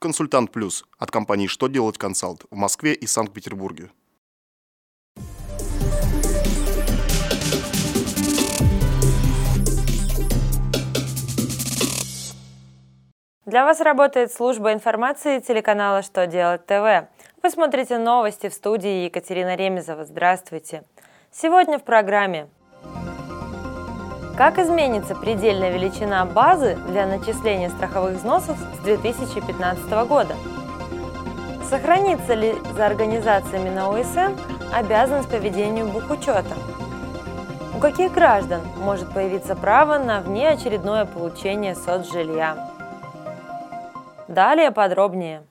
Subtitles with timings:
[0.00, 3.90] Консультант Плюс от компании «Что делать консалт» в Москве и Санкт-Петербурге.
[13.44, 17.10] Для вас работает служба информации телеканала «Что делать ТВ».
[17.42, 20.06] Вы смотрите новости в студии Екатерина Ремезова.
[20.06, 20.84] Здравствуйте.
[21.30, 22.48] Сегодня в программе
[24.40, 30.34] как изменится предельная величина базы для начисления страховых взносов с 2015 года?
[31.68, 34.34] Сохранится ли за организациями на ОСН
[34.72, 36.54] обязанность по ведению бухучета?
[37.76, 42.66] У каких граждан может появиться право на внеочередное получение соцжилья?
[44.26, 45.42] Далее подробнее.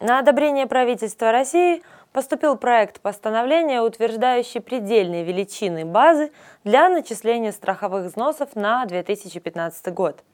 [0.00, 1.80] На одобрение правительства России–
[2.16, 6.32] поступил проект постановления, утверждающий предельные величины базы
[6.64, 10.24] для начисления страховых взносов на 2015 год.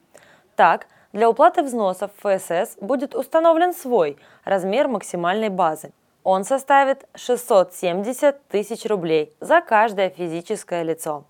[0.55, 5.91] Так, для уплаты взносов ФСС будет установлен свой размер максимальной базы.
[6.23, 11.25] Он составит 670 тысяч рублей за каждое физическое лицо.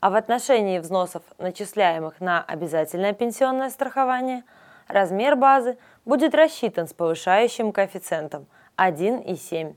[0.00, 4.44] А в отношении взносов, начисляемых на обязательное пенсионное страхование,
[4.86, 8.44] размер базы будет рассчитан с повышающим коэффициентом
[8.76, 9.76] 1,7.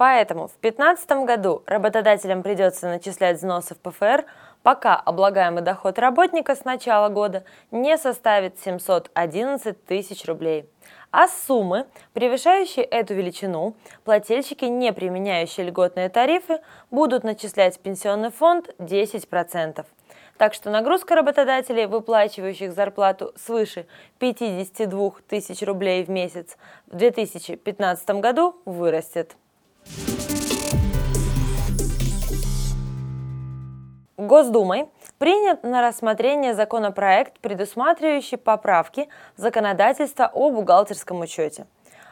[0.00, 4.24] Поэтому в 2015 году работодателям придется начислять взносы в ПФР,
[4.62, 10.70] пока облагаемый доход работника с начала года не составит 711 тысяч рублей.
[11.10, 11.84] А суммы,
[12.14, 19.84] превышающие эту величину, плательщики, не применяющие льготные тарифы, будут начислять в пенсионный фонд 10%.
[20.38, 23.86] Так что нагрузка работодателей, выплачивающих зарплату свыше
[24.18, 26.56] 52 тысяч рублей в месяц,
[26.86, 29.36] в 2015 году вырастет.
[34.16, 41.66] Госдумой принят на рассмотрение законопроект, предусматривающий поправки в законодательство о бухгалтерском учете.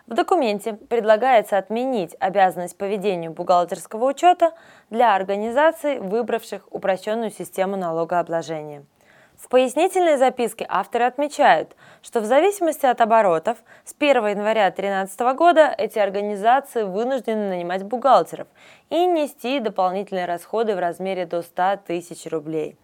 [0.07, 4.53] В документе предлагается отменить обязанность по ведению бухгалтерского учета
[4.91, 8.85] для организаций, выбравших упрощенную систему налогообложения–
[9.39, 15.75] в пояснительной записке авторы отмечают, что в зависимости от оборотов с 1 января 2013 года
[15.79, 18.49] эти организации вынуждены нанимать бухгалтеров
[18.91, 22.77] и нести дополнительные расходы в размере до 100 тысяч рублей.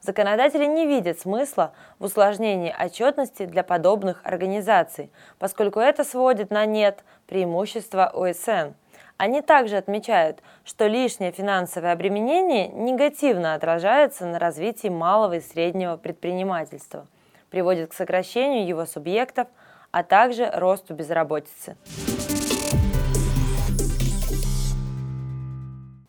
[0.00, 7.04] Законодатели не видят смысла в усложнении отчетности для подобных организаций, поскольку это сводит на нет
[7.28, 8.74] преимущества ОСН–
[9.20, 17.06] они также отмечают, что лишнее финансовое обременение негативно отражается на развитии малого и среднего предпринимательства,
[17.50, 19.46] приводит к сокращению его субъектов,
[19.90, 21.76] а также росту безработицы.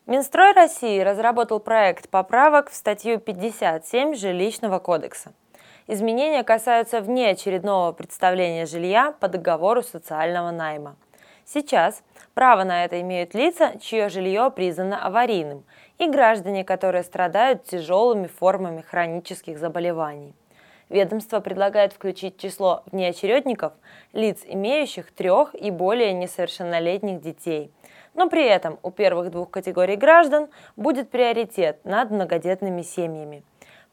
[0.06, 5.34] Минстрой России разработал проект поправок в статью 57 Жилищного кодекса.
[5.86, 10.96] Изменения касаются внеочередного представления жилья по договору социального найма.
[11.44, 12.02] Сейчас
[12.34, 15.64] Право на это имеют лица, чье жилье признано аварийным,
[15.98, 20.34] и граждане, которые страдают тяжелыми формами хронических заболеваний.
[20.88, 23.74] Ведомство предлагает включить число внеочередников
[24.12, 27.70] лиц, имеющих трех и более несовершеннолетних детей.
[28.14, 33.42] Но при этом у первых двух категорий граждан будет приоритет над многодетными семьями.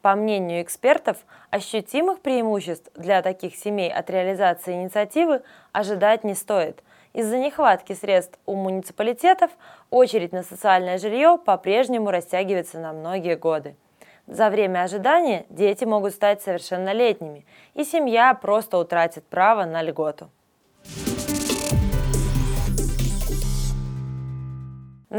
[0.02, 1.18] По мнению экспертов,
[1.50, 6.84] ощутимых преимуществ для таких семей от реализации инициативы ожидать не стоит–
[7.14, 9.50] из-за нехватки средств у муниципалитетов
[9.90, 13.76] очередь на социальное жилье по-прежнему растягивается на многие годы.
[14.28, 20.30] За время ожидания дети могут стать совершеннолетними, и семья просто утратит право на льготу.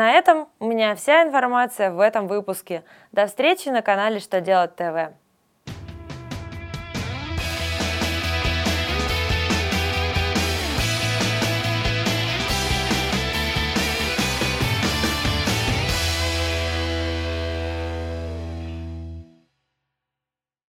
[0.00, 2.84] На этом у меня вся информация в этом выпуске.
[3.12, 5.12] До встречи на канале «Что делать ТВ».